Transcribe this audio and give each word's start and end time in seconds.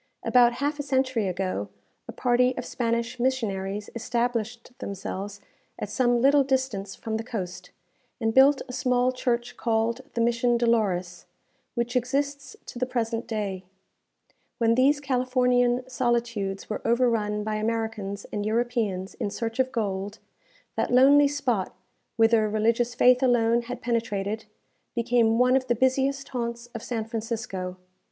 About 0.23 0.53
half 0.53 0.79
a 0.79 0.81
century 0.81 1.27
ago, 1.27 1.69
a 2.07 2.11
party 2.11 2.57
of 2.57 2.65
Spanish 2.65 3.19
missionaries 3.19 3.87
established 3.93 4.71
themselves 4.79 5.39
at 5.77 5.89
some 5.91 6.19
little 6.19 6.43
distance 6.43 6.95
from 6.95 7.17
the 7.17 7.23
coast, 7.23 7.69
and 8.19 8.33
built 8.33 8.63
a 8.67 8.73
small 8.73 9.11
church 9.11 9.57
called 9.57 10.01
the 10.15 10.21
Mission 10.21 10.57
Dolores, 10.57 11.27
which 11.75 11.95
exists 11.95 12.55
to 12.65 12.79
the 12.79 12.87
present 12.87 13.27
day. 13.27 13.63
When 14.57 14.73
these 14.73 14.99
Californian 14.99 15.87
solitudes 15.87 16.67
were 16.67 16.81
overrun 16.83 17.43
by 17.43 17.57
Americans 17.57 18.25
and 18.33 18.43
Europeans 18.43 19.13
in 19.19 19.29
search 19.29 19.59
of 19.59 19.71
gold, 19.71 20.17
that 20.75 20.89
lonely 20.91 21.27
spot, 21.27 21.75
whither 22.15 22.49
religious 22.49 22.95
faith 22.95 23.21
alone 23.21 23.61
had 23.61 23.83
penetrated, 23.83 24.45
became 24.95 25.37
one 25.37 25.55
of 25.55 25.67
the 25.67 25.75
busiest 25.75 26.29
haunts 26.29 26.69
of 26.73 26.81
San 26.81 27.05
Francisco. 27.05 27.77